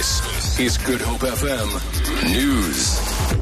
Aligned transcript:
This 0.00 0.58
is 0.58 0.78
Good 0.78 1.02
Hope 1.02 1.20
FM 1.20 2.32
News. 2.32 3.38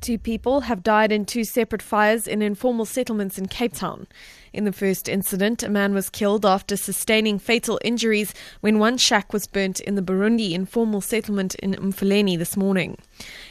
Two 0.00 0.16
people 0.16 0.60
have 0.60 0.84
died 0.84 1.10
in 1.10 1.24
two 1.24 1.42
separate 1.42 1.82
fires 1.82 2.28
in 2.28 2.40
informal 2.40 2.84
settlements 2.84 3.36
in 3.36 3.48
Cape 3.48 3.72
Town. 3.72 4.06
In 4.52 4.66
the 4.66 4.72
first 4.72 5.08
incident, 5.08 5.64
a 5.64 5.68
man 5.68 5.92
was 5.92 6.08
killed 6.08 6.46
after 6.46 6.76
sustaining 6.76 7.40
fatal 7.40 7.80
injuries 7.82 8.32
when 8.60 8.78
one 8.78 8.96
shack 8.96 9.32
was 9.32 9.48
burnt 9.48 9.80
in 9.80 9.96
the 9.96 10.02
Burundi 10.02 10.52
informal 10.52 11.00
settlement 11.00 11.56
in 11.56 11.72
Mfuleni 11.72 12.38
this 12.38 12.56
morning. 12.56 12.96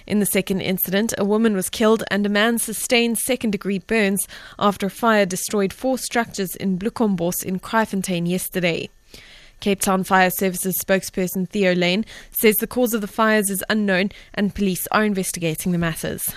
In 0.07 0.19
the 0.21 0.25
second 0.25 0.61
incident, 0.61 1.13
a 1.17 1.25
woman 1.25 1.53
was 1.53 1.69
killed 1.69 2.01
and 2.09 2.25
a 2.25 2.29
man 2.29 2.59
sustained 2.59 3.17
second 3.17 3.51
degree 3.51 3.79
burns 3.79 4.25
after 4.57 4.85
a 4.85 4.89
fire 4.89 5.25
destroyed 5.25 5.73
four 5.73 5.97
structures 5.97 6.55
in 6.55 6.79
Bloekombos 6.79 7.43
in 7.43 7.59
Kraaifontein 7.59 8.25
yesterday. 8.25 8.89
Cape 9.59 9.81
Town 9.81 10.03
Fire 10.03 10.29
Services 10.29 10.81
spokesperson 10.81 11.47
Theo 11.47 11.75
Layne 11.75 12.05
says 12.31 12.57
the 12.57 12.67
cause 12.67 12.93
of 12.93 13.01
the 13.01 13.07
fires 13.07 13.49
is 13.49 13.63
unknown 13.69 14.11
and 14.33 14.55
police 14.55 14.87
are 14.91 15.03
investigating 15.03 15.71
the 15.71 15.77
matters. 15.77 16.33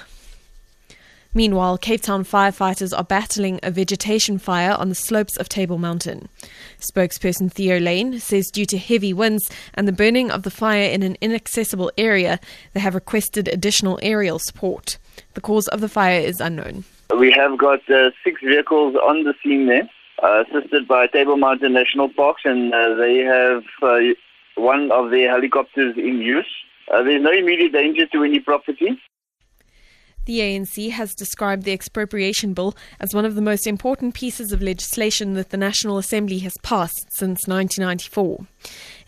Meanwhile, 1.34 1.78
Cape 1.78 2.02
Town 2.02 2.24
firefighters 2.24 2.97
are 2.97 3.05
battling 3.05 3.59
a 3.62 3.70
vegetation 3.70 4.38
fire 4.38 4.73
on 4.73 4.91
the 4.91 4.95
slopes 4.95 5.37
of 5.38 5.48
Table 5.48 5.78
Mountain. 5.78 6.28
Spokesperson 6.78 7.50
Theo 7.50 7.78
Layne 7.78 8.19
says 8.19 8.50
due 8.50 8.66
to 8.66 8.77
heavy 8.77 9.14
winds 9.14 9.50
and 9.73 9.89
the 9.89 9.92
burning 9.92 10.30
of 10.30 10.42
the 10.42 10.50
fire 10.50 10.91
in 10.91 11.02
an 11.02 11.16
inaccessible 11.23 11.91
area, 11.97 12.39
they 12.75 12.80
have 12.80 12.95
requested 12.95 13.48
additional 13.48 13.98
aerial 14.02 14.39
support. 14.39 14.98
The 15.33 15.41
cause 15.41 15.69
of 15.69 15.80
the 15.80 15.89
fire 15.89 16.20
is 16.20 16.41
unknown. 16.41 16.84
We 17.19 17.30
have 17.30 17.56
got 17.56 17.89
uh, 17.89 18.11
six 18.23 18.42
vehicles 18.42 18.95
on 18.97 19.25
the 19.25 19.34
scene 19.42 19.66
there 19.66 19.89
uh, 20.23 20.45
assisted 20.47 20.87
by 20.87 21.07
Table 21.07 21.37
Mountain 21.37 21.73
National 21.73 22.09
Parks, 22.09 22.43
and 22.45 22.73
uh, 22.73 22.95
they 22.95 23.19
have 23.19 23.62
uh, 23.83 23.99
one 24.57 24.91
of 24.93 25.11
their 25.11 25.31
helicopters 25.31 25.97
in 25.97 26.21
use. 26.21 26.47
Uh, 26.93 27.03
there's 27.03 27.23
no 27.23 27.33
immediate 27.33 27.73
danger 27.73 28.07
to 28.07 28.23
any 28.23 28.41
property. 28.41 28.98
The 30.25 30.39
ANC 30.39 30.92
has 30.92 31.17
described 31.17 31.64
the 31.64 31.73
expropriation 31.73 32.55
bill 32.55 32.77
as 33.01 33.12
one 33.12 33.25
of 33.25 33.34
the 33.34 33.42
most 33.42 33.67
important 33.67 34.14
pieces 34.14 34.53
of 34.53 34.62
legislation 34.62 35.34
that 35.34 35.51
the 35.51 35.56
National 35.56 35.98
Assembly 35.98 36.39
has 36.41 36.57
passed 36.62 37.09
since 37.11 37.48
1994. 37.48 38.47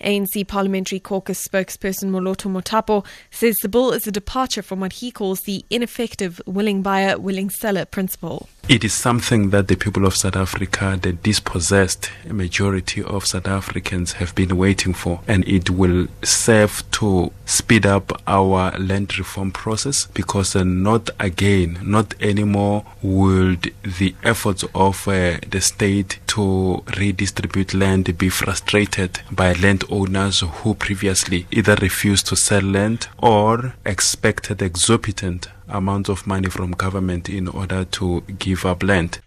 ANC 0.00 0.46
Parliamentary 0.46 1.00
Caucus 1.00 1.46
spokesperson 1.46 2.10
Moloto 2.10 2.50
Mothapo 2.50 3.04
says 3.30 3.56
the 3.62 3.68
bill 3.68 3.92
is 3.92 4.06
a 4.06 4.12
departure 4.12 4.62
from 4.62 4.80
what 4.80 4.94
he 4.94 5.10
calls 5.10 5.42
the 5.42 5.64
ineffective 5.70 6.40
willing 6.46 6.82
buyer, 6.82 7.18
willing 7.18 7.50
seller 7.50 7.84
principle. 7.84 8.48
It 8.66 8.82
is 8.82 8.94
something 8.94 9.50
that 9.50 9.68
the 9.68 9.76
people 9.76 10.06
of 10.06 10.16
South 10.16 10.36
Africa, 10.36 10.98
the 11.00 11.12
dispossessed 11.12 12.10
majority 12.26 13.02
of 13.02 13.26
South 13.26 13.46
Africans, 13.46 14.12
have 14.14 14.34
been 14.34 14.56
waiting 14.56 14.94
for, 14.94 15.20
and 15.28 15.46
it 15.46 15.68
will 15.68 16.08
serve 16.22 16.82
to 16.92 17.30
speed 17.44 17.84
up 17.84 18.22
our 18.26 18.70
land 18.78 19.18
reform 19.18 19.52
process 19.52 20.06
because 20.06 20.56
uh, 20.56 20.64
not 20.64 21.10
again, 21.20 21.78
not 21.82 22.14
anymore 22.22 22.86
would 23.02 23.74
the 23.82 24.14
efforts 24.24 24.64
of 24.74 25.06
uh, 25.08 25.36
the 25.46 25.60
state 25.60 26.18
to 26.34 26.82
redistribute 26.98 27.72
land 27.74 28.18
be 28.18 28.28
frustrated 28.28 29.20
by 29.30 29.52
landowners 29.52 30.40
who 30.40 30.74
previously 30.74 31.46
either 31.52 31.76
refused 31.80 32.26
to 32.26 32.34
sell 32.34 32.60
land 32.60 33.06
or 33.18 33.72
expected 33.86 34.60
exorbitant 34.60 35.46
amounts 35.68 36.10
of 36.10 36.26
money 36.26 36.48
from 36.48 36.72
government 36.72 37.28
in 37.28 37.46
order 37.46 37.84
to 37.84 38.20
give 38.36 38.66
up 38.66 38.82
land. 38.82 39.20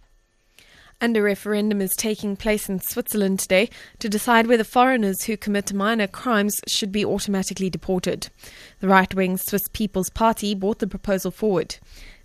And 0.99 1.15
a 1.15 1.21
referendum 1.21 1.79
is 1.79 1.95
taking 1.95 2.35
place 2.35 2.67
in 2.67 2.81
Switzerland 2.81 3.39
today 3.39 3.69
to 3.99 4.09
decide 4.09 4.47
whether 4.47 4.65
foreigners 4.65 5.23
who 5.23 5.37
commit 5.37 5.71
minor 5.71 6.07
crimes 6.07 6.59
should 6.67 6.91
be 6.91 7.05
automatically 7.05 7.69
deported. 7.69 8.27
The 8.81 8.89
right 8.89 9.15
wing 9.15 9.37
Swiss 9.37 9.69
People's 9.71 10.09
Party 10.09 10.53
brought 10.55 10.79
the 10.79 10.87
proposal 10.87 11.31
forward. 11.31 11.77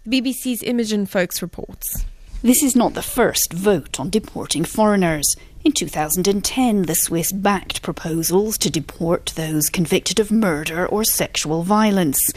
The 0.04 0.20
BBC's 0.20 0.64
Imogen 0.64 1.06
Foulkes 1.06 1.40
reports. 1.40 2.04
This 2.44 2.64
is 2.64 2.74
not 2.74 2.94
the 2.94 3.02
first 3.02 3.52
vote 3.52 4.00
on 4.00 4.10
deporting 4.10 4.64
foreigners. 4.64 5.36
In 5.64 5.70
2010, 5.70 6.82
the 6.82 6.94
Swiss 6.96 7.30
backed 7.30 7.82
proposals 7.82 8.58
to 8.58 8.68
deport 8.68 9.32
those 9.36 9.70
convicted 9.70 10.18
of 10.18 10.32
murder 10.32 10.84
or 10.84 11.04
sexual 11.04 11.62
violence. 11.62 12.32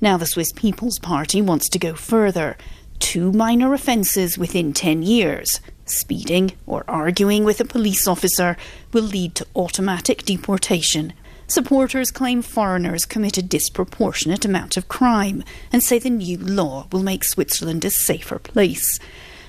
Now, 0.00 0.16
the 0.16 0.24
Swiss 0.24 0.52
People's 0.52 0.98
Party 0.98 1.42
wants 1.42 1.68
to 1.68 1.78
go 1.78 1.92
further. 1.92 2.56
Two 2.98 3.30
minor 3.30 3.74
offences 3.74 4.38
within 4.38 4.72
10 4.72 5.02
years, 5.02 5.60
speeding 5.84 6.52
or 6.64 6.82
arguing 6.88 7.44
with 7.44 7.60
a 7.60 7.66
police 7.66 8.08
officer, 8.08 8.56
will 8.94 9.02
lead 9.02 9.34
to 9.34 9.46
automatic 9.54 10.22
deportation. 10.22 11.12
Supporters 11.46 12.10
claim 12.10 12.40
foreigners 12.40 13.04
commit 13.04 13.36
a 13.36 13.42
disproportionate 13.42 14.46
amount 14.46 14.78
of 14.78 14.88
crime 14.88 15.44
and 15.70 15.82
say 15.82 15.98
the 15.98 16.08
new 16.08 16.38
law 16.38 16.86
will 16.90 17.02
make 17.02 17.22
Switzerland 17.22 17.84
a 17.84 17.90
safer 17.90 18.38
place. 18.38 18.98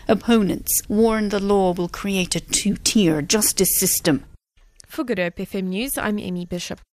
Opponents 0.08 0.82
warn 0.90 1.30
the 1.30 1.40
law 1.40 1.72
will 1.72 1.88
create 1.88 2.36
a 2.36 2.42
two 2.42 2.76
tier 2.76 3.22
justice 3.22 3.80
system. 3.80 4.26
For 4.86 5.06
Good 5.06 5.18
Hope 5.18 5.38
FM 5.38 5.66
News, 5.70 5.98
I'm 5.98 6.20
Amy 6.20 6.46
Bishop. 6.46 6.82